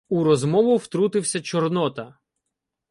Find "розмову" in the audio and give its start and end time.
0.23-0.77